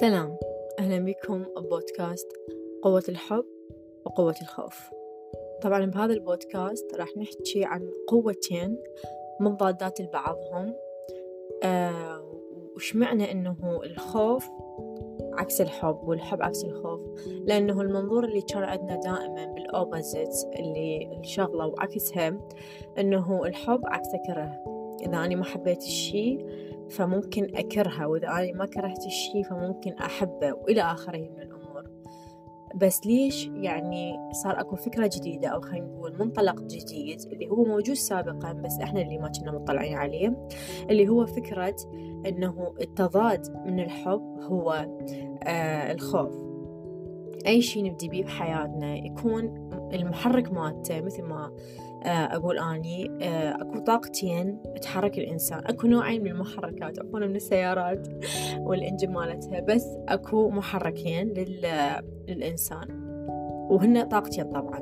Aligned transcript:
سلام. 0.00 0.36
أهلا 0.78 0.98
بكم 0.98 1.44
ببودكاست 1.56 2.28
قوة 2.82 3.02
الحب 3.08 3.44
وقوة 4.04 4.34
الخوف. 4.42 4.90
طبعا 5.62 5.86
بهذا 5.86 6.12
البودكاست 6.12 6.94
راح 6.94 7.16
نحكي 7.16 7.64
عن 7.64 7.90
قوتين 8.08 8.78
مضادات 9.40 10.00
لبعضهم 10.00 10.74
آه 11.62 12.24
وش 12.76 12.96
معنى 12.96 13.32
إنه 13.32 13.80
الخوف 13.84 14.48
عكس 15.32 15.60
الحب 15.60 16.08
والحب 16.08 16.42
عكس 16.42 16.64
الخوف؟ 16.64 17.00
لأنه 17.44 17.80
المنظور 17.80 18.24
اللي 18.24 18.42
كان 18.42 18.62
عندنا 18.62 19.00
دائما 19.00 19.46
بالأوبوزيت 19.46 20.34
اللي 20.58 21.18
الشغلة 21.20 21.66
وعكسها 21.66 22.38
إنه 22.98 23.44
الحب 23.46 23.80
عكس 23.84 24.08
كره 24.26 24.64
إذا 25.02 25.16
أنا 25.24 25.34
ما 25.34 25.44
حبيت 25.44 25.82
الشي 25.82 26.38
فممكن 26.92 27.56
أكرهه 27.56 28.06
وإذا 28.06 28.28
أنا 28.28 28.52
ما 28.52 28.66
كرهت 28.66 29.06
الشي 29.06 29.44
فممكن 29.44 29.92
أحبه 29.92 30.52
وإلى 30.52 30.82
آخره 30.82 31.18
من 31.18 31.42
الأمور. 31.42 31.62
بس 32.74 33.06
ليش 33.06 33.46
يعني 33.46 34.16
صار 34.42 34.60
أكو 34.60 34.76
فكرة 34.76 35.10
جديدة 35.16 35.48
أو 35.48 35.60
خلينا 35.60 35.86
نقول 35.86 36.18
منطلق 36.18 36.60
جديد 36.60 37.20
اللي 37.32 37.48
هو 37.48 37.64
موجود 37.64 37.94
سابقا 37.94 38.52
بس 38.52 38.78
إحنا 38.82 39.02
اللي 39.02 39.18
ما 39.18 39.28
كنا 39.40 39.52
مطلعين 39.52 39.94
عليه 39.94 40.48
اللي 40.90 41.08
هو 41.08 41.26
فكرة 41.26 41.76
إنه 42.26 42.74
التضاد 42.80 43.56
من 43.66 43.80
الحب 43.80 44.38
هو 44.40 44.86
آه 45.44 45.92
الخوف. 45.92 46.42
أي 47.46 47.62
شيء 47.62 47.84
نبدي 47.84 48.08
بيه 48.08 48.24
بحياتنا 48.24 48.96
يكون 48.96 49.70
المحرك 49.92 50.52
مالته 50.52 51.00
مثل 51.00 51.22
ما 51.22 51.52
أقول 52.06 52.58
أني 52.58 53.10
آه، 53.22 53.62
أكو 53.62 53.78
طاقتين 53.78 54.62
تحرك 54.82 55.18
الإنسان. 55.18 55.58
أكو 55.66 55.86
نوعين 55.86 56.22
من 56.22 56.30
المحركات 56.30 56.98
عفوا 56.98 57.18
من 57.18 57.36
السيارات 57.36 58.08
والإنجن 58.58 59.12
مالتها 59.12 59.60
بس 59.60 59.86
أكو 60.08 60.50
محركين 60.50 61.28
للإنسان. 62.28 63.02
وهن 63.70 64.02
طاقتين 64.02 64.44
طبعا. 64.44 64.80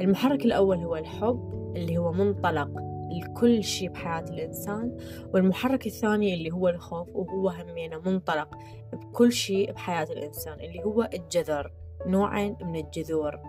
المحرك 0.00 0.44
الأول 0.44 0.76
هو 0.76 0.96
الحب 0.96 1.72
اللي 1.76 1.98
هو 1.98 2.12
منطلق 2.12 2.70
لكل 3.10 3.64
شيء 3.64 3.88
بحياة 3.88 4.24
الإنسان. 4.30 4.96
والمحرك 5.34 5.86
الثاني 5.86 6.34
اللي 6.34 6.50
هو 6.50 6.68
الخوف 6.68 7.08
وهو 7.14 7.48
همينة 7.48 8.00
منطلق 8.06 8.48
بكل 8.92 9.32
شيء 9.32 9.72
بحياة 9.72 10.06
الإنسان 10.12 10.60
اللي 10.60 10.84
هو 10.84 11.08
الجذر. 11.14 11.72
نوعين 12.06 12.56
من 12.60 12.76
الجذور. 12.76 13.40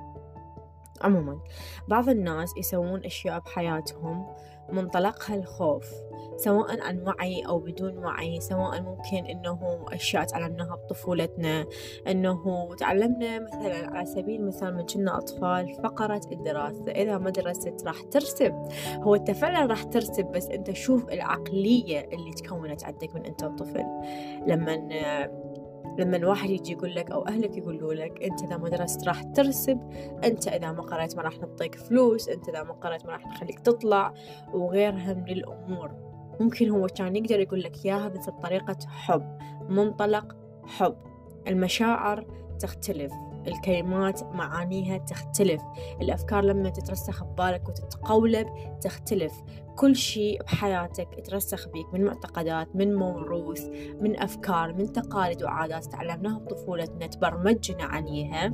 عموما 1.02 1.40
بعض 1.88 2.09
الناس 2.09 2.58
يسوون 2.58 3.06
أشياء 3.06 3.40
بحياتهم 3.40 4.28
منطلقها 4.70 5.36
الخوف 5.36 5.92
سواء 6.38 6.81
عن 6.81 7.00
وعي 7.08 7.48
أو 7.48 7.59
بدون 7.59 7.98
وعي 7.98 8.39
سواء 8.39 8.81
ممكن 8.81 9.26
إنه 9.26 9.86
أشياء 9.88 10.23
تعلمناها 10.23 10.76
بطفولتنا 10.76 11.66
إنه 12.08 12.70
تعلمنا 12.76 13.39
مثلا 13.39 13.98
على 13.98 14.06
سبيل 14.06 14.42
المثال 14.42 14.76
من 14.76 14.86
كنا 14.86 15.17
أطفال 15.17 15.73
فقرة 15.84 16.22
الدراسة 16.31 16.92
إذا 16.92 17.17
ما 17.17 17.30
درست 17.30 17.84
راح 17.86 18.02
ترسب 18.02 18.67
هو 18.94 19.16
أنت 19.16 19.32
فعلا 19.32 19.66
راح 19.66 19.84
ترسب 19.84 20.26
بس 20.26 20.45
أنت 20.48 20.72
شوف 20.72 21.09
العقلية 21.09 22.00
اللي 22.00 22.32
تكونت 22.32 22.84
عندك 22.84 23.16
من 23.16 23.26
أنت 23.26 23.45
طفل. 23.45 23.86
لما 24.48 24.73
لما 25.98 26.17
الواحد 26.17 26.50
يجي 26.50 26.72
يقول 26.72 26.95
لك 26.95 27.12
أو 27.12 27.28
أهلك 27.28 27.58
يقولوا 27.58 27.94
لك 27.94 28.23
أنت 28.23 28.44
إذا 28.44 28.58
ما 28.58 28.70
درست 28.70 29.08
راح 29.08 29.23
ترسب 29.23 29.80
أنت 30.23 30.48
إذا 30.48 30.72
ما 30.72 30.81
قرأت 30.81 31.16
ما 31.16 31.22
راح 31.22 31.39
نعطيك 31.39 31.76
فلوس 31.76 32.30
أنت 32.30 32.50
إذا 32.50 32.64
ما 32.64 32.73
قرأت 32.73 33.06
ما 33.06 33.12
راح 33.12 33.28
نخليك 33.28 33.59
تطلع 33.59 34.14
وغيرها 34.54 35.14
من 35.14 35.30
الأمور. 35.30 35.92
ممكن 36.39 36.70
هو 36.70 36.88
كان 36.88 37.16
يقدر 37.16 37.39
يقول 37.39 37.64
لك 37.64 37.86
إياها 37.86 38.08
بس 38.08 38.30
بطريقة 38.30 38.78
حب 38.88 39.38
منطلق 39.70 40.36
حب. 40.66 40.95
المشاعر 41.48 42.26
تختلف. 42.59 43.14
الكلمات 43.47 44.23
معانيها 44.23 44.97
تختلف. 44.97 45.61
الأفكار 46.02 46.43
لما 46.43 46.69
تترسخ 46.69 47.23
ببالك 47.23 47.69
وتتقولب 47.69 48.47
تختلف. 48.81 49.33
كل 49.75 49.95
شيء 49.95 50.43
بحياتك 50.43 51.08
ترسخ 51.25 51.67
بيك 51.67 51.93
من 51.93 52.05
معتقدات 52.05 52.75
من 52.75 52.95
موروث 52.95 53.65
من 54.02 54.19
أفكار 54.19 54.73
من 54.73 54.91
تقاليد 54.91 55.43
وعادات 55.43 55.85
تعلمناها 55.85 56.39
بطفولتنا 56.39 57.08
تبرمجنا 57.08 57.83
عليها. 57.83 58.53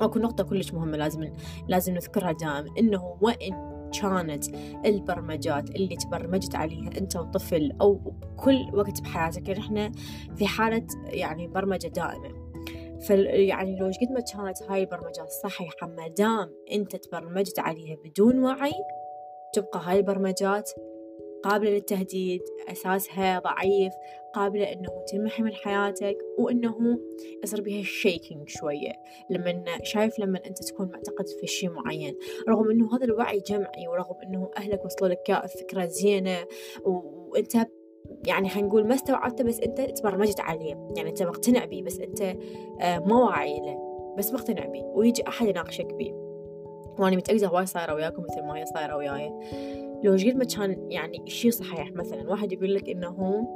وأكو 0.00 0.18
نقطة 0.18 0.44
كلش 0.44 0.74
مهمة 0.74 0.96
لازم 0.96 1.32
لازم 1.68 1.94
نذكرها 1.94 2.32
دائما 2.32 2.70
إنه 2.78 3.16
وإن 3.20 3.74
كانت 4.00 4.44
البرمجات 4.86 5.70
اللي 5.70 5.96
تبرمجت 5.96 6.54
عليها 6.54 6.90
أنت 6.98 7.16
وطفل 7.16 7.72
أو 7.80 7.94
بكل 7.94 8.70
وقت 8.74 9.00
بحياتك 9.00 9.48
يعني 9.48 9.60
إحنا 9.60 9.92
في 10.36 10.46
حالة 10.46 10.86
يعني 11.04 11.48
برمجة 11.48 11.88
دائمة 11.88 12.43
يعني 13.10 13.76
لو 13.76 13.86
قد 13.86 14.12
ما 14.12 14.20
كانت 14.20 14.62
هاي 14.62 14.80
البرمجات 14.80 15.28
صحيحة 15.30 15.86
ما 15.86 16.08
دام 16.08 16.50
أنت 16.72 16.96
تبرمجت 16.96 17.58
عليها 17.58 17.96
بدون 18.04 18.44
وعي 18.44 18.72
تبقى 19.52 19.80
هاي 19.84 19.96
البرمجات 19.96 20.70
قابلة 21.44 21.70
للتهديد 21.70 22.42
أساسها 22.68 23.38
ضعيف 23.38 23.92
قابلة 24.34 24.72
إنه 24.72 25.04
تنمحي 25.12 25.42
من 25.42 25.52
حياتك 25.52 26.16
وإنه 26.38 26.98
يصير 27.42 27.60
بها 27.60 27.82
شيكينج 27.82 28.48
شوية. 28.48 28.92
لما 29.30 29.64
شايف 29.82 30.18
لما 30.18 30.40
أنت 30.46 30.62
تكون 30.62 30.90
معتقد 30.92 31.28
في 31.40 31.46
شيء 31.46 31.70
معين. 31.70 32.18
رغم 32.48 32.70
إنه 32.70 32.96
هذا 32.96 33.04
الوعي 33.04 33.40
جمعي 33.40 33.88
ورغم 33.88 34.16
إنه 34.22 34.50
أهلك 34.56 34.84
وصلوا 34.84 35.08
لك 35.08 35.46
فكرة 35.60 35.86
زينة 35.86 36.46
وأنت 36.84 37.56
يعني 38.26 38.48
خلينا 38.48 38.68
نقول 38.68 38.88
ما 38.88 38.94
استوعبته 38.94 39.44
بس 39.44 39.60
أنت 39.60 39.80
تبرمجت 39.80 40.40
عليه. 40.40 40.88
يعني 40.96 41.10
أنت 41.10 41.22
مقتنع 41.22 41.64
بيه 41.64 41.82
بس 41.82 42.00
أنت 42.00 42.22
آه، 42.80 42.98
ما 42.98 43.24
واعي 43.24 43.60
له. 43.60 43.94
بس 44.18 44.32
مقتنع 44.32 44.66
بيه 44.66 44.82
ويجي 44.82 45.28
أحد 45.28 45.46
يناقشك 45.46 45.94
بيه 45.94 46.12
وأنا 46.98 47.16
متأكدة 47.16 47.46
هواي 47.46 47.66
صايرة 47.66 47.94
وياكم 47.94 48.22
مثل 48.22 48.42
ما 48.42 48.56
هي 48.56 48.66
صايرة 48.66 48.96
وياي. 48.96 49.32
لو 50.04 50.12
قد 50.12 50.36
ما 50.36 50.44
كان 50.44 50.90
يعني 50.90 51.22
شيء 51.26 51.50
صحيح 51.50 51.92
مثلا. 51.92 52.30
واحد 52.30 52.52
يقول 52.52 52.74
لك 52.74 52.88
إنه 52.88 53.46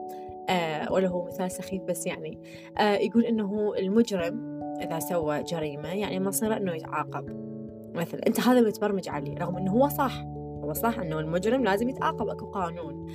آه 0.48 0.92
ولا 0.92 1.08
هو 1.08 1.24
مثال 1.24 1.50
سخيف 1.50 1.82
بس 1.82 2.06
يعني 2.06 2.38
آه 2.78 2.94
يقول 2.96 3.24
إنه 3.24 3.74
المجرم 3.78 4.60
إذا 4.82 4.98
سوى 4.98 5.42
جريمة. 5.42 5.94
يعني 5.94 6.20
مصيره 6.20 6.56
إنه 6.56 6.74
يتعاقب. 6.74 7.48
مثلا. 7.94 8.20
أنت 8.26 8.40
هذا 8.40 8.60
متبرمج 8.60 9.08
عليه. 9.08 9.34
رغم 9.38 9.56
إنه 9.56 9.72
هو 9.72 9.88
صح. 9.88 10.24
هو 10.68 10.72
صح 10.72 10.98
إنه 10.98 11.20
المجرم 11.20 11.64
لازم 11.64 11.88
يتعاقب 11.88 12.28
أكو 12.28 12.46
قانون. 12.46 13.06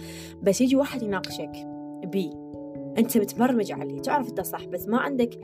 بس 0.41 0.62
يجي 0.62 0.75
واحد 0.75 1.02
يناقشك 1.02 1.52
بي 2.06 2.34
أنت 2.97 3.18
متبرمج 3.18 3.72
عليه. 3.72 4.00
تعرف 4.00 4.30
أنت 4.30 4.41
صح 4.41 4.66
بس 4.66 4.88
ما 4.88 4.97
عندك 4.97 5.40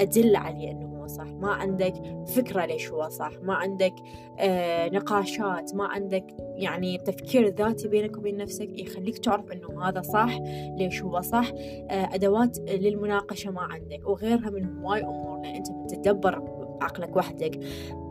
أدلة 0.00 0.38
عليه 0.38 0.70
إنه 0.70 0.86
هو 0.86 1.06
صح. 1.06 1.26
ما 1.26 1.48
عندك 1.48 1.94
فكرة 2.26 2.64
ليش 2.64 2.90
هو 2.90 3.08
صح. 3.08 3.30
ما 3.42 3.54
عندك 3.54 3.94
آه 4.38 4.88
نقاشات. 4.88 5.74
ما 5.74 5.84
عندك 5.84 6.26
يعني 6.56 6.98
تفكير 6.98 7.48
ذاتي 7.48 7.88
بينك 7.88 8.16
وبين 8.16 8.36
نفسك 8.36 8.78
يخليك 8.78 9.18
تعرف 9.18 9.52
إنه 9.52 9.88
هذا 9.88 10.02
صح 10.02 10.38
ليش 10.76 11.02
هو 11.02 11.20
صح. 11.20 11.52
آه 11.90 12.14
أدوات 12.14 12.58
للمناقشة 12.58 13.50
ما 13.50 13.60
عندك. 13.60 14.08
وغيرها 14.08 14.50
من 14.50 14.78
هواي 14.78 15.04
أمور. 15.04 15.40
لأن 15.42 15.54
أنت 15.54 15.70
بتتدبر 15.70 16.38
بعقلك 16.80 17.16
وحدك. 17.16 17.60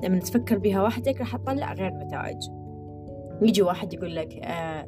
لما 0.04 0.20
تفكر 0.20 0.58
بها 0.58 0.84
وحدك 0.84 1.20
راح 1.20 1.36
تطلع 1.36 1.74
غير 1.74 1.92
نتائج. 1.92 2.61
يجي 3.42 3.62
واحد 3.62 3.94
يقول 3.94 4.16
لك 4.16 4.34
آه 4.34 4.88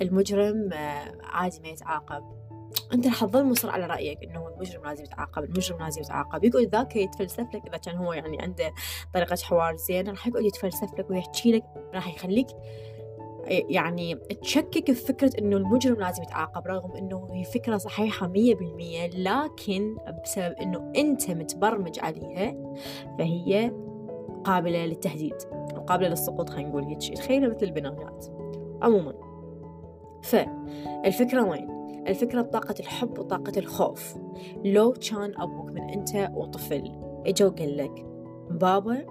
المجرم 0.00 0.72
آه 0.72 1.12
عادي 1.22 1.60
ما 1.60 1.68
يتعاقب. 1.68 2.40
أنت 2.94 3.06
راح 3.06 3.24
تظل 3.24 3.44
مصر 3.44 3.70
على 3.70 3.86
رأيك 3.86 4.18
إنه 4.24 4.48
المجرم 4.48 4.84
لازم 4.84 5.04
يتعاقب 5.04 5.44
المجرم 5.44 5.78
لازم 5.78 6.00
يتعاقب. 6.00 6.44
يقعد 6.44 6.66
ذاك 6.66 6.96
يتفلسف 6.96 7.46
لك 7.54 7.66
إذا 7.66 7.76
كان 7.76 7.96
هو 7.96 8.12
يعني 8.12 8.42
عنده 8.42 8.72
طريقة 9.14 9.36
حوار 9.42 9.76
زينة 9.76 10.10
راح 10.10 10.26
يقعد 10.26 10.44
يتفلسف 10.44 10.98
لك 10.98 11.10
ويحكي 11.10 11.52
لك 11.52 11.64
راح 11.94 12.14
يخليك 12.14 12.46
يعني 13.50 14.14
تشكك 14.14 14.92
في 14.92 15.06
فكرة 15.06 15.38
إنه 15.38 15.56
المجرم 15.56 16.00
لازم 16.00 16.22
يتعاقب 16.22 16.66
رغم 16.66 16.96
إنه 16.96 17.28
هي 17.32 17.44
فكرة 17.44 17.76
صحيحة 17.76 18.26
مية 18.28 18.54
بالمية. 18.54 19.06
لكن 19.06 19.96
بسبب 20.24 20.54
إنه 20.60 20.92
أنت 20.96 21.30
متبرمج 21.30 21.98
عليها 21.98 22.56
فهي 23.18 23.72
قابلة 24.44 24.86
للتهديد. 24.86 25.36
وقابلة 25.90 26.08
للسقوط 26.08 26.50
خلينا 26.50 26.68
نقول 26.68 26.84
هيك 26.84 26.98
تخيلها 26.98 27.48
مثل 27.48 27.66
البنايات. 27.66 28.26
عموما. 28.82 29.14
فالفكرة 30.22 31.44
وين؟ 31.44 31.70
الفكرة 32.08 32.42
بطاقة 32.42 32.74
الحب 32.80 33.18
وطاقة 33.18 33.52
الخوف. 33.58 34.16
لو 34.64 34.92
كان 34.92 35.40
أبوك 35.40 35.70
من 35.70 35.90
أنت 35.90 36.30
وطفل 36.34 36.92
إجا 37.26 37.46
وقال 37.46 37.76
لك 37.76 38.06
بابا 38.50 39.06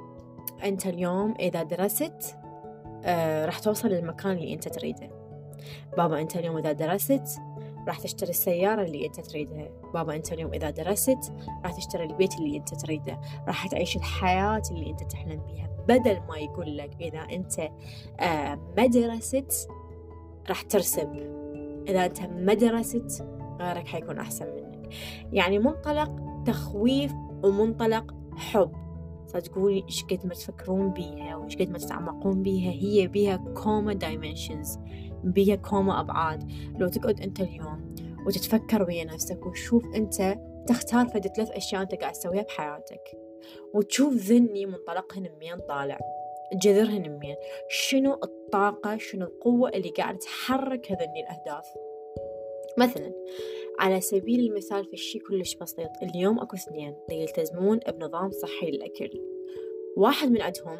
أنت 0.63 0.87
اليوم 0.87 1.33
إذا 1.39 1.63
درست 1.63 2.35
آه 3.03 3.45
راح 3.45 3.59
توصل 3.59 3.87
للمكان 3.87 4.31
اللي 4.31 4.53
أنت 4.53 4.67
تريده. 4.67 5.09
بابا 5.97 6.21
أنت 6.21 6.37
اليوم 6.37 6.57
إذا 6.57 6.71
درست 6.71 7.39
راح 7.87 7.99
تشتري 7.99 8.29
السيارة 8.29 8.81
اللي 8.81 9.05
أنت 9.05 9.19
تريدها. 9.19 9.69
بابا 9.93 10.15
أنت 10.15 10.33
اليوم 10.33 10.53
إذا 10.53 10.69
درست 10.69 11.33
راح 11.63 11.71
تشتري 11.77 12.03
البيت 12.03 12.35
اللي 12.39 12.57
أنت 12.57 12.75
تريده. 12.75 13.19
راح 13.47 13.67
تعيش 13.67 13.95
الحياة 13.95 14.61
اللي 14.71 14.89
أنت 14.89 15.03
تحلم 15.03 15.41
بيها. 15.47 15.69
بدل 15.89 16.19
ما 16.29 16.37
يقول 16.37 16.77
لك 16.77 16.91
إذا 17.01 17.19
أنت 17.19 17.59
آه، 18.19 18.59
ما 18.77 18.85
درست 18.85 19.67
راح 20.49 20.61
ترسب 20.61 21.13
إذا 21.87 22.05
أنت 22.05 22.21
ما 22.21 22.53
درست 22.53 23.25
غيرك 23.61 23.87
حيكون 23.87 24.19
أحسن 24.19 24.45
منك. 24.45 24.89
يعني 25.31 25.59
منطلق 25.59 26.11
تخويف 26.45 27.13
ومنطلق 27.43 28.15
حب. 28.35 28.71
فتقولي 29.33 29.83
إيش 29.83 30.03
قد 30.03 30.25
ما 30.25 30.33
تفكرون 30.33 30.93
بيها 30.93 31.35
وإيش 31.35 31.55
قد 31.55 31.69
ما 31.69 31.77
تتعمقون 31.77 32.43
بيها. 32.43 32.71
هي 32.71 33.07
بيها 33.07 33.35
كومة 33.35 33.93
dimensions 33.93 34.79
بيها 35.23 35.55
كومة 35.55 35.99
أبعاد. 35.99 36.51
لو 36.77 36.87
تقعد 36.87 37.21
أنت 37.21 37.39
اليوم 37.41 37.95
وتتفكر 38.27 38.83
ويا 38.83 39.05
نفسك 39.05 39.45
وتشوف 39.45 39.85
أنت 39.95 40.37
تختار 40.67 41.07
فد 41.07 41.27
ثلاث 41.27 41.51
أشياء 41.51 41.81
أنت 41.81 41.95
قاعد 41.95 42.13
تسويها 42.13 42.43
بحياتك. 42.43 43.28
وتشوف 43.73 44.13
ذني 44.13 44.65
منطلقهن 44.65 45.29
منين 45.37 45.57
طالع 45.57 45.99
جذرهن 46.53 47.09
منين 47.11 47.35
شنو 47.69 48.13
الطاقة 48.13 48.97
شنو 48.97 49.25
القوة 49.25 49.69
اللي 49.69 49.89
قاعدة 49.89 50.17
تحرك 50.17 50.91
هذني 50.91 51.21
الأهداف؟ 51.21 51.65
مثلا 52.77 53.13
على 53.79 54.01
سبيل 54.01 54.39
المثال 54.39 54.85
في 54.85 54.93
الشي 54.93 55.19
كلش 55.19 55.55
بسيط 55.55 55.89
اليوم 56.03 56.39
أكو 56.39 56.55
اثنين 56.55 56.95
يلتزمون 57.11 57.79
بنظام 57.87 58.31
صحي 58.31 58.71
للأكل. 58.71 59.21
واحد 59.97 60.31
من 60.31 60.41
عندهم 60.41 60.77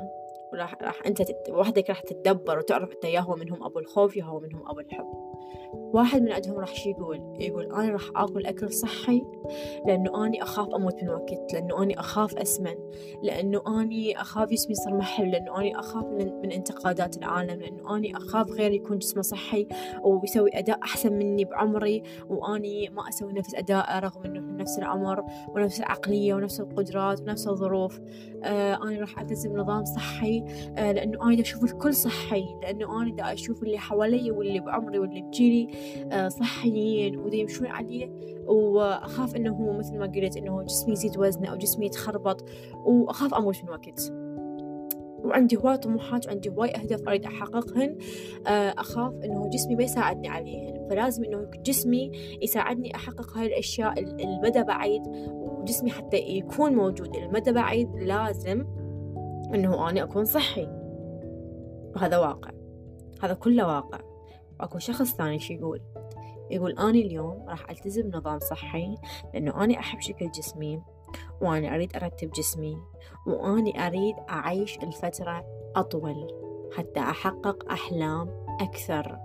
راح 0.54 1.06
أنت 1.06 1.22
تت... 1.22 1.50
وحدك 1.50 1.90
راح 1.90 2.02
تتدبر 2.02 2.58
وتعرف 2.58 2.92
أنت 2.92 3.04
يا 3.04 3.20
هو 3.20 3.36
منهم 3.36 3.64
أبو 3.64 3.80
الخوف 3.80 4.18
يا 4.18 4.24
هو 4.24 4.40
منهم 4.40 4.70
أبو 4.70 4.80
الحب. 4.80 5.29
واحد 5.74 6.22
من 6.22 6.32
عندهم 6.32 6.58
راح 6.58 6.88
يقول 6.88 7.36
يقول 7.40 7.66
أنا 7.66 7.90
راح 7.90 8.04
آكل 8.16 8.46
أكل 8.46 8.74
صحي 8.74 9.22
لأنه 9.86 10.26
أني 10.26 10.44
أخاف 10.44 10.68
أموت 10.76 11.04
من 11.04 11.10
وقت 11.10 11.54
لأنه 11.54 11.84
أني 11.84 12.00
أخاف 12.00 12.38
أسمن 12.38 12.76
لأنه 13.24 13.62
أني 13.68 14.22
أخاف 14.22 14.50
جسمي 14.50 14.72
يصير 14.72 14.94
محل 14.94 15.32
لأنه 15.32 15.60
أني 15.60 15.80
أخاف 15.80 16.06
من 16.44 16.52
انتقادات 16.52 17.18
العالم 17.18 17.60
لأنه 17.60 17.96
أني 17.96 18.18
أخاف 18.18 18.52
غيري 18.52 18.76
يكون 18.76 18.98
جسمه 18.98 19.22
صحي 19.22 19.68
ويسوي 20.04 20.50
أداء 20.54 20.80
أحسن 20.84 21.14
مني 21.14 21.46
بعمري 21.46 22.04
وأني 22.30 22.90
ما 22.90 23.10
أسوي 23.10 23.34
نفس 23.34 23.56
أداءه 23.56 24.00
رغم 24.00 24.24
أنه 24.26 24.40
نفس 24.40 24.80
العمر 24.80 25.24
ونفس 25.56 25.80
العقلية 25.80 26.34
ونفس 26.34 26.60
القدرات 26.60 27.22
ونفس 27.22 27.48
الظروف. 27.48 28.00
آه 28.44 28.74
أنا 28.84 29.00
راح 29.00 29.20
ألتزم 29.20 29.58
نظام 29.58 29.86
صحي 29.86 30.44
آه 30.78 30.92
لأنه 30.92 31.24
أنا 31.24 31.42
أشوف 31.42 31.64
الكل 31.64 31.94
صحي 31.94 32.46
لأنه 32.62 33.02
أنا 33.02 33.16
دا 33.16 33.34
أشوف 33.34 33.64
اللي 33.64 33.78
حوالي 33.78 34.32
واللي 34.32 34.60
بعمري 34.60 35.00
واللي 35.00 35.29
بجيلي 35.30 35.68
آه 36.12 36.28
صحيين 36.28 37.18
ودا 37.18 37.36
يمشون 37.36 37.68
عليه 37.68 38.10
وأخاف 38.46 39.36
إنه 39.36 39.54
هو 39.54 39.74
مثل 39.74 39.98
ما 39.98 40.06
قلت 40.06 40.38
إنه 40.38 40.64
جسمي 40.64 40.94
يزيد 40.94 41.18
وزنه 41.18 41.52
أو 41.52 41.56
جسمي 41.56 41.86
يتخربط. 41.86 42.46
وأخاف 42.86 43.34
أموت 43.34 43.64
من 43.64 43.70
وقت. 43.70 44.14
وعندي 45.24 45.58
هواي 45.58 45.78
طموحات 45.78 46.28
وعندي 46.28 46.50
هواي 46.50 46.76
أهداف 46.76 47.08
أريد 47.08 47.26
أحققهن. 47.26 47.98
أخاف 48.78 49.14
إنه 49.24 49.50
جسمي 49.50 49.76
ما 49.76 49.84
يساعدني 49.84 50.28
عليهن. 50.28 50.88
فلازم 50.90 51.24
إنه 51.24 51.50
جسمي 51.66 52.12
يساعدني 52.42 52.96
أحقق 52.96 53.38
هاي 53.38 53.48
الأشياء 53.48 54.00
المدى 54.00 54.64
بعيد. 54.64 55.02
وجسمي 55.32 55.92
حتى 55.92 56.18
يكون 56.18 56.76
موجود. 56.76 57.16
المدى 57.16 57.52
بعيد 57.52 57.96
لازم 57.96 58.66
إنه 59.54 59.90
أنا 59.90 60.04
أكون 60.04 60.26
صحي. 60.26 60.68
وهذا 61.96 62.18
واقع. 62.18 62.52
هذا 63.22 63.34
كله 63.34 63.68
واقع. 63.68 64.09
وأكو 64.60 64.80
شخص 64.80 65.16
ثاني 65.16 65.40
شو 65.40 65.54
يقول 65.54 65.82
يقول 66.52 66.72
أنا 66.72 66.90
اليوم 66.90 67.46
راح 67.50 67.70
ألتزم 67.70 68.12
نظام 68.14 68.40
صحي 68.40 68.96
لأنه 69.34 69.64
أنا 69.64 69.80
أحب 69.80 70.00
شكل 70.00 70.32
جسمي 70.32 70.82
وأنا 71.42 71.76
أريد 71.76 71.96
أرتب 71.96 72.32
جسمي 72.32 72.78
وأني 73.28 73.88
أريد 73.88 74.16
أعيش 74.30 74.78
الفترة 74.78 75.46
أطول 75.76 76.28
حتى 76.78 77.00
أحقق 77.00 77.72
أحلام 77.72 78.46
أكثر. 78.62 79.20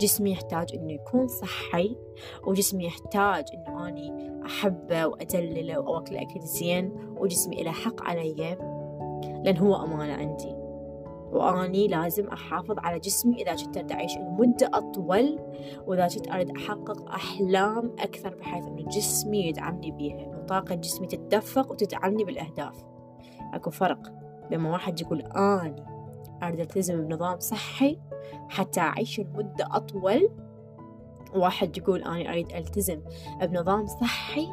جسمي 0.00 0.32
يحتاج 0.32 0.74
إنه 0.74 0.92
يكون 0.92 1.28
صحي 1.28 1.96
وجسمي 2.46 2.84
يحتاج 2.84 3.44
إنه 3.54 3.88
أني 3.88 4.40
أحبه 4.46 5.06
وأدلله 5.06 5.78
وأوكل 5.78 6.16
أكل 6.16 6.40
زين 6.40 6.92
وجسمي 7.16 7.62
إله 7.62 7.72
حق 7.72 8.02
علي 8.02 8.56
لأن 9.44 9.58
هو 9.58 9.84
أمانة 9.84 10.12
عندي. 10.12 10.63
وأني 11.34 11.88
لازم 11.88 12.28
أحافظ 12.28 12.78
على 12.78 12.98
جسمي 12.98 13.42
إذا 13.42 13.54
كنت 13.54 13.76
أريد 13.76 13.92
أعيش 13.92 14.16
المدة 14.16 14.70
أطول 14.74 15.38
وإذا 15.86 16.08
كنت 16.08 16.28
أريد 16.28 16.50
أحقق 16.50 17.10
أحلام 17.10 17.92
أكثر 17.98 18.34
بحيث 18.34 18.64
أنه 18.66 18.88
جسمي 18.88 19.46
يدعمني 19.46 19.90
بيها 19.90 20.26
وطاقة 20.26 20.74
جسمي 20.74 21.06
تتدفق 21.06 21.70
وتدعمني 21.70 22.24
بالأهداف. 22.24 22.84
أكو 23.54 23.70
فرق 23.70 24.12
لما 24.50 24.70
واحد 24.70 25.00
يقول 25.00 25.20
أني 25.20 25.84
أريد 26.42 26.60
ألتزم 26.60 27.06
بنظام 27.06 27.38
صحي 27.40 27.98
حتى 28.48 28.80
أعيش 28.80 29.20
المدة 29.20 29.68
أطول 29.70 30.28
واحد 31.34 31.76
يقول 31.76 32.02
أنا 32.02 32.30
أريد 32.30 32.52
ألتزم 32.52 33.00
بنظام 33.42 33.86
صحي 33.86 34.48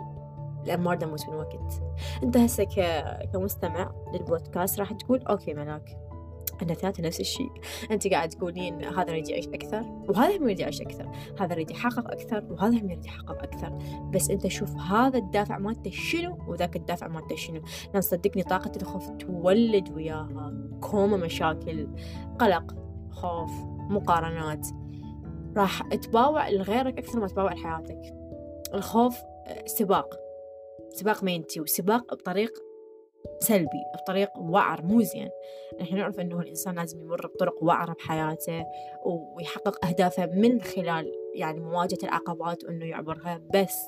لأن 0.65 0.79
ما 0.79 0.89
أريد 0.89 1.03
أموت 1.03 1.29
من 1.29 1.35
وقت. 1.35 1.83
أنت 2.23 2.37
هسه 2.37 2.63
كمستمع 3.33 3.91
للبودكاست 4.13 4.79
راح 4.79 4.93
تقول 4.93 5.21
أوكي 5.21 5.53
ملاك. 5.53 6.10
إحنا 6.61 6.73
ثلاثة 6.73 7.03
نفس 7.03 7.19
الشيء. 7.19 7.51
أنت 7.91 8.07
قاعد 8.07 8.29
تقولين 8.29 8.83
هذا 8.83 9.09
يريد 9.09 9.29
يعيش 9.29 9.47
أكثر 9.47 9.83
وهذا 10.09 10.33
يريد 10.33 10.59
يعيش 10.59 10.81
أكثر. 10.81 11.11
هذا 11.39 11.53
يريد 11.53 11.71
يحقق 11.71 12.11
أكثر 12.11 12.45
وهذا 12.49 12.75
يريد 12.75 13.05
يحقق 13.05 13.43
أكثر. 13.43 13.77
بس 14.13 14.29
أنت 14.29 14.47
شوف 14.47 14.75
هذا 14.75 15.17
الدافع 15.17 15.57
مالته 15.57 15.91
شنو 15.91 16.37
وذاك 16.47 16.75
الدافع 16.75 17.07
مالته 17.07 17.35
شنو. 17.35 17.61
لأن 17.93 18.01
صدقني 18.01 18.43
طاقة 18.43 18.71
الخوف 18.81 19.09
تولد 19.09 19.89
وياها. 19.93 20.53
كومة 20.81 21.17
مشاكل 21.17 21.87
قلق 22.39 22.75
خوف 23.11 23.51
مقارنات. 23.89 24.67
راح 25.57 25.81
تباوع 25.81 26.49
لغيرك 26.49 26.97
أكثر 26.97 27.19
ما 27.19 27.27
تباوع 27.27 27.53
لحياتك. 27.53 28.01
الخوف 28.73 29.17
سباق. 29.65 30.19
سباق 30.93 31.23
مينتي 31.23 31.61
وسباق 31.61 32.13
بطريق 32.13 32.51
سلبي 33.39 33.83
بطريق 33.95 34.29
وعر 34.38 34.81
مو 34.81 35.01
زين. 35.01 35.29
إحنا 35.81 35.97
نعرف 35.97 36.19
إنه 36.19 36.39
الإنسان 36.39 36.75
لازم 36.75 37.01
يمر 37.01 37.27
بطرق 37.27 37.63
وعرة 37.63 37.94
بحياته 37.94 38.65
ويحقق 39.06 39.85
أهدافه 39.85 40.25
من 40.25 40.62
خلال 40.62 41.12
يعني 41.35 41.59
مواجهة 41.59 41.97
العقبات 42.03 42.63
وإنه 42.63 42.85
يعبرها 42.85 43.41
بس 43.53 43.79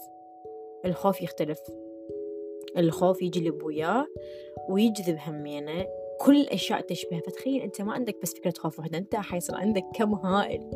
الخوف 0.85 1.21
يختلف. 1.21 1.59
الخوف 2.77 3.21
يجلب 3.21 3.63
وياه 3.63 4.05
ويجذب 4.69 5.17
همينه. 5.27 5.87
كل 6.19 6.41
الاشياء 6.41 6.81
تشبه. 6.81 7.19
فتخيل 7.19 7.61
أنت 7.61 7.81
ما 7.81 7.93
عندك 7.93 8.15
بس 8.21 8.33
فكرة 8.33 8.53
خوف 8.57 8.79
واحدة 8.79 8.97
أنت 8.97 9.15
حيصير 9.15 9.55
عندك 9.55 9.83
كم 9.95 10.13
هائل. 10.13 10.69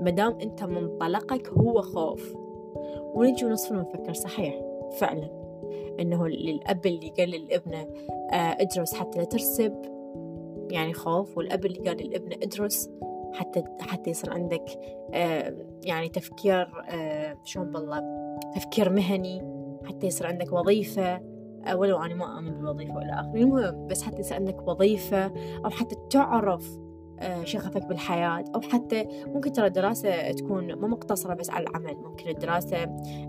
مدام 0.00 0.40
أنت 0.40 0.64
منطلقك 0.64 1.48
هو 1.48 1.82
خوف. 1.82 2.34
ونجي 3.14 3.44
ونصف 3.44 3.72
ونفكر 3.72 4.12
صحيح 4.12 4.60
فعلا. 4.98 5.35
إنه 6.00 6.28
للأب 6.28 6.86
اللي 6.86 7.12
قال 7.18 7.30
للابنة 7.30 7.88
آه، 8.32 8.56
ادرس 8.60 8.94
حتى 8.94 9.18
لا 9.18 9.24
ترسب. 9.24 9.82
يعني 10.70 10.94
خوف 10.94 11.38
والأب 11.38 11.66
اللي 11.66 11.78
قال 11.78 11.96
للابنة 11.96 12.36
ادرس 12.42 12.90
حتى 13.32 13.64
حتى 13.80 14.10
يصير 14.10 14.32
عندك 14.32 14.64
آه، 15.14 15.54
يعني 15.84 16.08
تفكير 16.08 16.68
آه، 16.90 17.36
شلون 17.44 17.72
بالله 17.72 18.02
تفكير 18.54 18.90
مهني 18.90 19.42
حتى 19.84 20.06
يصير 20.06 20.26
عندك 20.26 20.52
وظيفة. 20.52 21.36
ولو 21.74 21.98
أنا 21.98 22.14
ما 22.14 22.36
أؤمن 22.36 22.54
بالوظيفة 22.54 22.94
وإلى 22.96 23.12
آخره 23.12 23.36
المهم 23.36 23.86
بس 23.86 24.02
حتى 24.02 24.20
يصير 24.20 24.36
عندك 24.36 24.68
وظيفة 24.68 25.32
أو 25.64 25.70
حتى 25.70 25.96
تعرف 26.10 26.78
شغفك 27.44 27.86
بالحياة 27.86 28.44
أو 28.54 28.60
حتى 28.60 29.06
ممكن 29.26 29.52
ترى 29.52 29.66
الدراسة 29.66 30.32
تكون 30.32 30.74
مو 30.74 30.88
مقتصرة 30.88 31.34
بس 31.34 31.50
على 31.50 31.66
العمل. 31.66 31.96
ممكن 31.96 32.28
الدراسة 32.28 32.84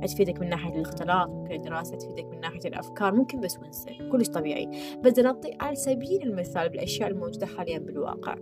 تفيدك 0.06 0.42
من 0.42 0.50
ناحية 0.50 0.76
الاختلاط 0.76 1.30
ممكن 1.30 1.56
الدراسة 1.56 1.98
تفيدك 1.98 2.26
من 2.26 2.40
ناحية 2.40 2.60
الأفكار 2.66 3.16
ممكن 3.16 3.40
بس 3.40 3.58
ونسة 3.58 4.10
كلش 4.12 4.30
طبيعي. 4.30 4.70
بس 5.04 5.20
نعطي 5.20 5.58
على 5.60 5.76
سبيل 5.76 6.24
المثال 6.24 6.70
بالأشياء 6.70 7.10
الموجودة 7.10 7.46
حاليا 7.46 7.80
بالواقع. 7.80 8.36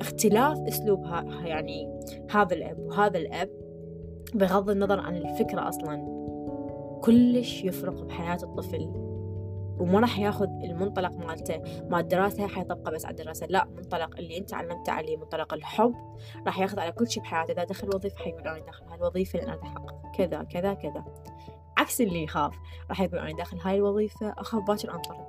اختلاف 0.00 0.58
أسلوب 0.58 1.04
يعني 1.44 2.00
هذا 2.30 2.54
الأب 2.54 2.78
وهذا 2.78 3.18
الأب 3.18 3.50
بغض 4.34 4.70
النظر 4.70 5.00
عن 5.00 5.16
الفكرة 5.16 5.68
أصلا 5.68 6.16
كلش 7.02 7.64
يفرق 7.64 8.02
بحياة 8.02 8.38
الطفل. 8.42 9.05
وما 9.78 10.00
راح 10.00 10.18
ياخذ 10.18 10.46
المنطلق 10.46 11.12
مالته 11.12 11.62
مال 11.88 12.00
الدراسة 12.00 12.46
حيطبقه 12.46 12.90
بس 12.90 13.06
على 13.06 13.12
الدراسة 13.12 13.46
لا 13.46 13.64
منطلق 13.64 14.16
اللي 14.18 14.38
انت 14.38 14.54
علمته 14.54 14.92
عليه 14.92 15.16
منطلق 15.16 15.54
الحب 15.54 15.94
راح 16.46 16.58
ياخذ 16.58 16.80
على 16.80 16.92
كل 16.92 17.10
شيء 17.10 17.22
بحياته 17.22 17.52
إذا 17.52 17.64
دخل 17.64 17.88
وظيفة 17.94 18.16
حيقول 18.16 18.48
أنا 18.48 18.58
داخل 18.58 18.84
هاي 18.88 18.96
الوظيفة 18.96 19.38
لأن 19.38 19.48
أنا 19.48 19.62
أحقق 19.62 20.16
كذا 20.16 20.42
كذا 20.42 20.74
كذا. 20.74 21.04
عكس 21.76 22.00
اللي 22.00 22.22
يخاف 22.22 22.54
راح 22.88 23.00
يقول 23.00 23.18
أنا 23.18 23.36
داخل 23.36 23.58
هاي 23.58 23.76
الوظيفة 23.76 24.34
أخاف 24.38 24.62
باكر 24.62 24.94
أنطرد. 24.94 25.26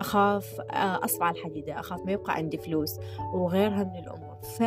أخاف 0.00 0.60
آه، 0.60 1.04
أصفع 1.04 1.30
الحديدة 1.30 1.80
أخاف 1.80 2.00
ما 2.04 2.12
يبقى 2.12 2.34
عندي 2.34 2.58
فلوس 2.58 2.98
وغيرها 3.34 3.84
من 3.84 3.96
الأمور. 3.96 4.36
ف 4.42 4.62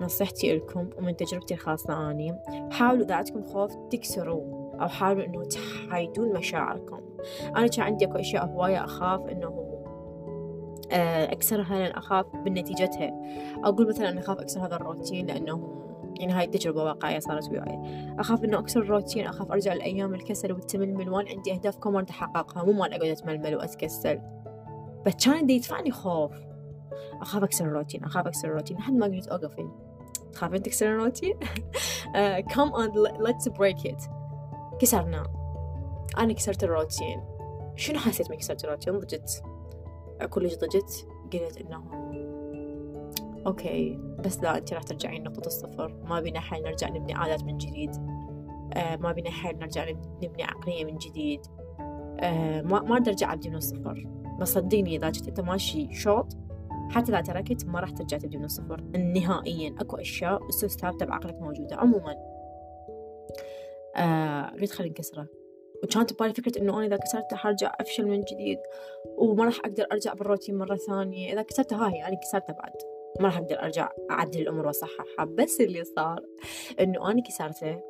نصيحتي 0.00 0.56
لكم 0.56 0.90
ومن 0.98 1.16
تجربتي 1.16 1.54
الخاصة 1.54 2.10
أني 2.10 2.38
حاولوا 2.70 3.04
إذا 3.04 3.14
عندكم 3.14 3.44
خوف 3.44 3.76
تكسروه 3.90 4.76
أو 4.80 4.88
حاولوا 4.88 5.24
إنه 5.24 5.44
تحايدون 5.44 6.32
مشاعركم. 6.38 7.09
أنا 7.56 7.66
كان 7.66 7.84
عندي 7.84 8.04
أكو 8.04 8.18
أشياء 8.18 8.46
هواية 8.46 8.84
أخاف 8.84 9.20
إنه 9.26 9.66
آه، 10.92 11.32
أكسرها 11.32 11.78
لأن 11.78 11.92
أخاف 11.92 12.26
بنتيجتها. 12.44 13.10
أقول 13.64 13.88
مثلا 13.88 14.18
أخاف 14.18 14.38
أكسر 14.38 14.66
هذا 14.66 14.76
الروتين 14.76 15.26
لأنه 15.26 15.76
يعني 16.20 16.32
هاي 16.32 16.46
تجربة 16.46 16.84
واقعية 16.84 17.18
صارت 17.18 17.50
وياي. 17.50 17.78
أخاف 18.18 18.44
إنه 18.44 18.58
أكسر 18.58 18.80
الروتين 18.80 19.26
أخاف 19.26 19.52
أرجع 19.52 19.72
لأيام 19.72 20.14
الكسل 20.14 20.52
والتململ 20.52 21.10
وأنا 21.10 21.30
عندي 21.30 21.52
أهداف 21.52 21.76
كم 21.76 21.96
أريد 21.96 22.10
أحققها 22.10 22.64
مو 22.64 22.72
مال 22.72 22.94
أقعد 22.94 23.10
أتململ 23.10 23.56
وأتكسل. 23.56 24.20
بس 25.06 25.14
كان 25.24 25.46
دي 25.46 25.54
يدفعني 25.54 25.90
خوف. 25.90 26.32
أخاف 27.20 27.42
أكسر 27.42 27.64
الروتين 27.64 28.04
أخاف 28.04 28.26
أكسر 28.26 28.48
الروتين. 28.48 28.76
لحد 28.76 28.92
ما 28.92 29.06
قلت 29.06 29.28
أوقفي 29.28 29.68
تخافين 30.32 30.62
تكسر 30.62 30.86
الروتين؟ 30.86 31.34
come 32.54 32.68
on 32.72 32.92
let's 33.20 33.48
break 33.48 33.86
it 33.86 34.02
كسرنا. 34.80 35.39
أنا 36.18 36.32
كسرت 36.32 36.64
الروتين. 36.64 37.20
شنو 37.76 37.98
حسيت 37.98 38.30
من 38.30 38.36
كسرت 38.36 38.64
الروتين؟ 38.64 38.98
ضجت. 38.98 39.42
كلش 40.30 40.54
ضجت؟ 40.54 41.08
قلت 41.32 41.56
إنه 41.56 41.84
okay 43.46 43.98
بس 44.18 44.40
لا 44.40 44.58
أنت 44.58 44.72
راح 44.72 44.82
ترجعين 44.82 45.22
نقطة 45.22 45.46
الصفر. 45.46 45.88
ما 46.04 46.20
بينا 46.20 46.40
حل 46.40 46.62
نرجع 46.62 46.88
نبني 46.88 47.14
عادات 47.14 47.44
من 47.44 47.58
جديد. 47.58 47.90
آه 48.74 48.96
ما 48.96 49.12
بينا 49.12 49.30
حل 49.30 49.58
نرجع 49.58 49.90
نبني 50.22 50.42
عقلية 50.42 50.84
من 50.84 50.98
جديد. 50.98 51.40
آه 52.20 52.62
ما 52.62 52.80
ما 52.80 52.96
أرجع 52.96 53.32
أبدي 53.32 53.50
من 53.50 53.56
الصفر. 53.56 54.06
بس 54.40 54.52
صدقني 54.52 54.96
إذا 54.96 55.10
جيت 55.10 55.28
أنت 55.28 55.40
ماشي 55.40 55.94
شوط 55.94 56.36
حتى 56.90 57.12
إذا 57.12 57.20
تركت 57.20 57.66
ما 57.66 57.80
راح 57.80 57.90
ترجع 57.90 58.18
تبدي 58.18 58.38
من 58.38 58.44
الصفر. 58.44 58.80
نهائيا 58.96 59.74
أكو 59.80 59.96
أشياء 59.96 60.48
أسس 60.48 60.76
ثابتة 60.76 61.06
بعقلك 61.06 61.40
موجودة. 61.40 61.76
عموما 61.76 62.16
آه 63.96 64.50
قلت 64.50 64.70
خلينا 64.70 64.92
نكسره 64.92 65.26
وكانت 65.84 66.12
ببالي 66.12 66.34
فكرة 66.34 66.62
إنه 66.62 66.78
أنا 66.78 66.86
إذا 66.86 66.96
كسرته 66.96 67.36
حرجع 67.36 67.72
أفشل 67.80 68.06
من 68.06 68.20
جديد 68.20 68.58
وما 69.18 69.44
راح 69.44 69.58
أقدر 69.58 69.86
أرجع 69.92 70.14
بالروتين 70.14 70.58
مرة 70.58 70.76
ثانية. 70.76 71.32
إذا 71.32 71.42
كسرته 71.42 71.76
هاي 71.76 71.98
يعني 71.98 72.16
كسرته 72.16 72.52
بعد 72.52 72.72
ما 73.20 73.26
راح 73.26 73.38
أقدر 73.38 73.62
أرجع 73.62 73.90
أعدل 74.10 74.40
الأمور 74.40 74.66
وأصححها. 74.66 75.24
بس 75.24 75.60
اللي 75.60 75.84
صار 75.84 76.20
إنه 76.80 77.10
أنا 77.10 77.22
كسرته 77.22 77.80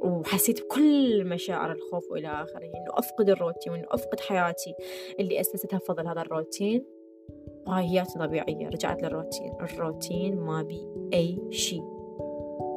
وحسيت 0.00 0.60
بكل 0.60 1.24
مشاعر 1.24 1.72
الخوف 1.72 2.10
وإلى 2.10 2.28
آخره 2.28 2.64
إنه 2.64 2.90
أفقد 2.90 3.28
الروتين 3.28 3.72
وإنه 3.72 3.86
أفقد 3.90 4.20
حياتي 4.20 4.74
اللي 5.20 5.40
أسستها 5.40 5.78
بفضل 5.78 6.06
هذا 6.08 6.20
الروتين. 6.20 6.84
باهيات 7.66 8.18
طبيعية 8.18 8.68
رجعت 8.68 9.02
للروتين. 9.02 9.52
الروتين 9.60 10.36
ما 10.36 10.62
بي 10.62 10.86
أي 11.14 11.38
شيء. 11.50 11.82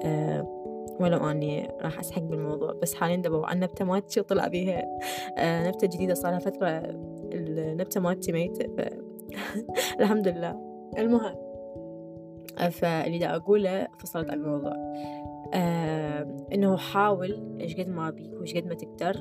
أه 0.05 0.58
ولو 0.99 1.17
أني 1.17 1.71
راح 1.81 1.99
أسحق 1.99 2.21
بالموضوع. 2.21 2.73
بس 2.81 2.93
حاليا 2.93 3.15
دبوا. 3.15 3.45
عن 3.45 3.59
نبتة 3.59 3.85
مالتي 3.85 4.19
وطلع 4.19 4.47
بيها 4.47 4.83
أه 5.37 5.67
نبتة 5.67 5.87
جديدة 5.87 6.13
صار 6.13 6.31
لها 6.31 6.39
فترة 6.39 6.67
النبتة 7.33 8.01
مالتي 8.01 8.31
ميتة 8.31 8.67
ف... 8.77 8.89
الحمد 9.99 10.27
لله. 10.27 10.69
المهم 10.97 11.35
فاللي 12.71 13.17
دا 13.17 13.35
أقوله 13.35 13.87
فصلت 13.99 14.29
عن 14.29 14.39
الموضوع. 14.39 14.73
آه 15.53 16.37
إنه 16.53 16.77
حاول 16.77 17.57
إيش 17.61 17.75
قد 17.75 17.89
ما 17.89 18.09
بيك 18.09 18.33
وإيش 18.33 18.55
قد 18.55 18.67
ما 18.67 18.73
تقدر 18.73 19.13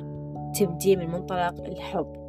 تبدي 0.60 0.96
من 0.96 1.10
منطلق 1.10 1.64
الحب. 1.64 2.28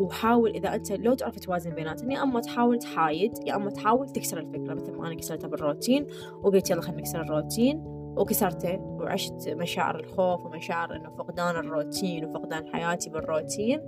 وحاول 0.00 0.50
إذا 0.50 0.74
أنت 0.74 0.92
لو 0.92 1.14
تعرف 1.14 1.38
توازن 1.38 1.70
بيناتهم 1.70 2.10
يا 2.10 2.22
أما 2.22 2.40
تحاول 2.40 2.78
تحايد 2.78 3.32
يا 3.46 3.56
أما 3.56 3.70
تحاول 3.70 4.08
تكسر 4.08 4.38
الفكرة. 4.38 4.74
مثل 4.74 4.92
ما 4.92 5.06
أنا 5.06 5.14
كسرتها 5.14 5.48
بالروتين 5.48 6.06
وقلت 6.42 6.70
يلا 6.70 6.80
خلينا 6.80 7.00
نكسر 7.00 7.20
الروتين. 7.20 7.99
وكسرته 8.20 8.78
وعشت 8.80 9.48
مشاعر 9.48 10.00
الخوف 10.00 10.46
ومشاعر 10.46 10.96
إنه 10.96 11.10
فقدان 11.10 11.56
الروتين 11.56 12.24
وفقدان 12.24 12.66
حياتي 12.66 13.10
بالروتين 13.10 13.80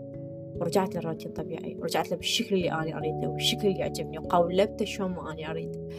ورجعت 0.60 0.94
للروتين 0.94 1.32
طبيعي 1.32 1.76
ورجعت 1.80 2.10
له 2.10 2.16
بالشكل 2.16 2.54
اللي 2.54 2.72
أنا 2.72 2.98
أريده 2.98 3.28
والشكل 3.28 3.68
اللي 3.68 3.78
يعجبني 3.78 4.18
وقولبته 4.18 4.84
شلون 4.84 5.10
ما 5.10 5.32
أنا 5.32 5.50
أريد. 5.50 5.92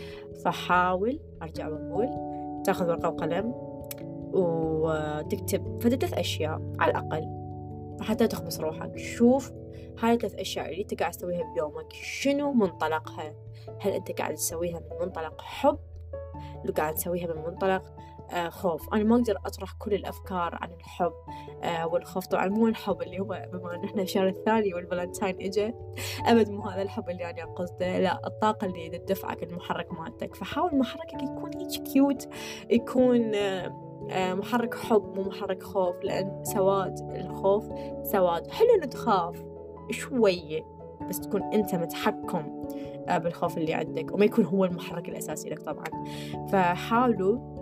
فحاول 0.45 1.19
أرجع 1.41 1.67
وأقول 1.67 2.09
تأخذ 2.65 2.89
ورقة 2.89 3.09
وقلم 3.09 3.53
وتكتب 4.33 5.79
ثلاث 5.81 6.13
أشياء 6.13 6.61
على 6.79 6.91
الأقل 6.91 7.43
حتى 8.01 8.27
تخبص 8.27 8.59
روحك. 8.59 8.97
شوف 8.97 9.51
هاي 9.99 10.13
الثلاث 10.13 10.35
أشياء 10.35 10.69
اللي 10.69 10.81
أنت 10.81 10.99
قاعد 10.99 11.11
تسويها 11.11 11.53
بيومك 11.53 11.93
شنو 11.93 12.53
منطلقها؟ 12.53 13.33
هل 13.81 13.91
أنت 13.91 14.11
قاعد 14.11 14.35
تسويها 14.35 14.79
من 14.79 15.05
منطلق 15.05 15.41
حب؟ 15.41 15.79
لو 16.65 16.73
قاعد 16.73 16.93
تسويها 16.93 17.33
من 17.33 17.41
منطلق 17.41 17.83
خوف. 18.49 18.93
أنا 18.93 19.03
ما 19.03 19.15
أقدر 19.15 19.37
أطرح 19.45 19.71
كل 19.79 19.93
الأفكار 19.93 20.57
عن 20.61 20.71
الحب 20.71 21.13
آه 21.63 21.87
والخوف. 21.87 22.27
طبعا 22.27 22.47
مو 22.47 22.67
الحب 22.67 23.01
اللي 23.01 23.19
هو 23.19 23.47
بما 23.53 23.75
أن 23.75 23.83
إحنا 23.83 24.01
الشهر 24.01 24.27
الثاني 24.27 24.73
والفالنتاين 24.73 25.35
إجا 25.41 25.73
أبد 26.25 26.49
مو 26.49 26.61
هذا 26.61 26.81
الحب 26.81 27.09
اللي 27.09 27.29
أنا 27.29 27.45
قصده. 27.45 27.99
لا 27.99 28.27
الطاقة 28.27 28.65
اللي 28.65 28.89
تدفعك 28.89 29.43
المحرك 29.43 29.93
مالتك. 29.93 30.35
فحاول 30.35 30.75
محركك 30.75 31.23
يكون 31.23 31.51
هيك 31.57 31.83
cute 31.83 32.27
يكون 32.69 33.35
آه 33.35 34.33
محرك 34.33 34.75
حب 34.75 35.15
مو 35.15 35.23
محرك 35.23 35.63
خوف. 35.63 35.95
لأن 36.03 36.43
سواد 36.43 36.99
الخوف 37.15 37.65
سواد. 38.03 38.51
حلو 38.51 38.67
إنه 38.77 38.85
تخاف 38.85 39.43
شوية 39.91 40.73
بس 41.09 41.19
تكون 41.19 41.43
أنت 41.43 41.75
متحكم 41.75 42.61
آه، 43.07 43.17
بالخوف 43.17 43.57
اللي 43.57 43.73
عندك. 43.73 44.13
وما 44.13 44.25
يكون 44.25 44.45
هو 44.45 44.65
المحرك 44.65 45.09
الأساسي 45.09 45.49
لك 45.49 45.59
طبعا. 45.61 45.85
فحاولوا 46.51 47.52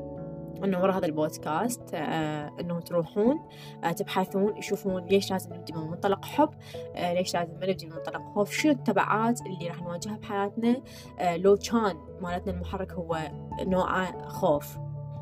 إنه 0.64 0.82
ورا 0.82 0.98
هذا 0.98 1.06
البودكاست 1.06 1.94
آه 1.94 2.52
انه 2.60 2.80
تروحون 2.80 3.40
آه 3.84 3.92
تبحثون 3.92 4.60
تشوفون 4.60 5.06
ليش 5.06 5.32
لازم 5.32 5.54
نبدي 5.54 5.74
من 5.74 5.88
منطلق 5.88 6.26
حب 6.26 6.50
آه 6.96 7.14
ليش 7.14 7.34
لازم 7.34 7.54
ما 7.60 7.66
نبدي 7.66 7.86
من 7.86 7.94
منطلق 7.96 8.22
خوف 8.36 8.52
شنو 8.52 8.72
التبعات 8.72 9.42
اللي 9.42 9.68
راح 9.68 9.82
نواجهها 9.82 10.18
بحياتنا؟ 10.18 10.82
آه 11.20 11.38
لو 11.38 11.58
كان 11.58 11.98
مالتنا 12.22 12.54
المحرك 12.54 12.92
هو 12.92 13.18
نوع 13.62 14.06
خوف. 14.28 14.78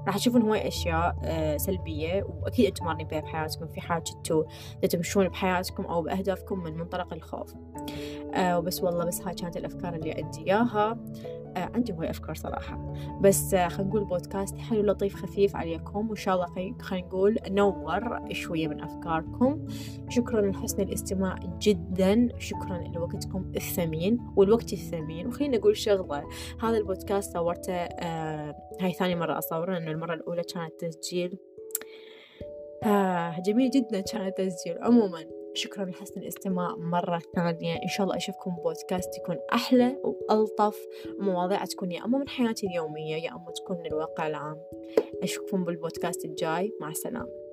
راح 0.08 0.18
تشوفون 0.18 0.42
هواي 0.42 0.68
أشياء 0.68 1.16
آه 1.24 1.58
سلبية 1.58 2.24
وأكيد 2.24 2.66
أنتم 2.66 2.86
مارين 2.86 3.08
بها 3.08 3.20
بحياتكم 3.20 3.68
في 3.68 3.82
حاجة 3.82 4.04
أنتوا 4.16 4.44
تمشون 4.90 5.28
بحياتكم 5.28 5.86
أو 5.86 6.02
بأهدافكم 6.02 6.60
من 6.64 6.78
منطلق 6.78 7.14
الخوف. 7.14 7.54
آه 8.34 8.60
وبس 8.60 8.84
والله 8.84 9.06
بس 9.06 9.22
هاي 9.22 9.36
كانت 9.36 9.58
الأفكار 9.58 9.96
اللي 9.96 10.12
عندي 10.12 10.40
إياها. 10.48 10.92
آه 10.92 10.98
عندي 11.58 11.94
هواي 11.94 12.10
أفكار 12.10 12.36
صراحة. 12.36 12.94
بس 13.22 13.54
آه 13.54 13.68
خلينا 13.68 13.90
نقول 13.90 14.04
بودكاست 14.06 14.58
حلو 14.58 14.82
لطيف 14.82 15.16
خفيف 15.16 15.56
عليكم. 15.56 16.10
وإن 16.10 16.16
شاء 16.16 16.36
الله 16.36 16.76
خلينا 16.82 17.08
نقول 17.08 17.38
نور 17.50 18.20
شوية 18.32 18.68
من 18.68 18.82
أفكاركم. 18.82 19.68
شكرا 20.10 20.42
لحسن 20.42 20.82
الاستماع 20.82 21.36
جدا. 21.62 22.30
شكرا 22.38 22.78
لوقتكم 22.96 23.52
الثمين 23.56 24.20
والوقت 24.36 24.74
الثمين. 24.74 25.28
وخلينا 25.28 25.58
نقول 25.58 25.78
شغلة. 25.78 26.24
هذا 26.62 26.78
البودكاست 26.78 27.34
صورته 27.34 27.74
آه 27.74 28.56
هاي 28.82 28.94
ثاني 28.94 29.16
مرة 29.16 29.38
أصوره 29.38 29.74
لأنه 29.74 29.92
المرة 29.92 30.14
الأولى 30.14 30.44
كانت 30.44 30.86
تسجيل. 30.86 31.38
آه 32.84 33.40
جميل 33.40 33.70
جدا 33.70 34.00
كان 34.00 34.28
التسجيل 34.28 34.78
عموما 34.82 35.39
شكرا 35.54 35.86
لحسن 35.86 36.22
الاستماع 36.22 36.76
مرة 36.76 37.22
ثانية 37.36 37.76
إن 37.76 37.88
شاء 37.88 38.04
الله 38.04 38.18
أشوفكم 38.18 38.56
بودكاست 38.64 39.18
يكون 39.18 39.38
أحلى 39.54 39.98
وألطف 40.04 40.88
ومواضيع 41.20 41.66
تكون 41.66 41.92
يا 41.92 42.06
أما 42.06 42.18
من 42.18 42.30
حياتي 42.30 42.68
اليومية 42.68 43.16
يا 43.16 43.32
أما 43.32 43.52
تكون 43.52 43.78
من 43.78 43.86
الواقع 43.86 44.28
العام. 44.28 44.62
أشوفكم 45.24 45.64
بالبودكاست 45.64 46.26
الجاي 46.26 46.72
مع 46.82 46.90
السلامة. 46.90 47.49